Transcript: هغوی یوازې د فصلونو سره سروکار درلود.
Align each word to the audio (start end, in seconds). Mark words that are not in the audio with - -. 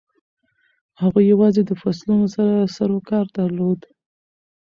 هغوی 1.01 1.23
یوازې 1.33 1.61
د 1.65 1.71
فصلونو 1.81 2.25
سره 2.35 2.55
سروکار 2.75 3.25
درلود. 3.37 3.79